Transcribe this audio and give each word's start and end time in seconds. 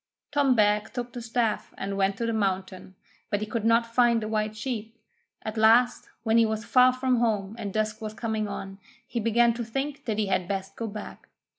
Tom 0.31 0.55
Beg 0.55 0.91
took 0.93 1.13
the 1.13 1.21
staff 1.21 1.75
and 1.77 1.95
went 1.95 2.17
to 2.17 2.25
the 2.25 2.33
mountain, 2.33 2.95
but 3.29 3.39
he 3.39 3.45
could 3.45 3.63
not 3.65 3.85
find 3.93 4.19
the 4.23 4.27
white 4.27 4.55
sheep. 4.57 4.97
At 5.43 5.57
last, 5.57 6.09
when 6.23 6.39
he 6.39 6.45
was 6.47 6.65
far 6.65 6.91
from 6.91 7.17
home 7.17 7.55
and 7.59 7.71
dusk 7.71 8.01
was 8.01 8.15
coming 8.15 8.47
on, 8.47 8.79
he 9.05 9.19
began 9.19 9.53
to 9.53 9.63
think 9.63 10.05
that 10.05 10.17
he 10.17 10.25
had 10.25 10.47
best 10.47 10.75
go 10.75 10.87
back. 10.87 11.29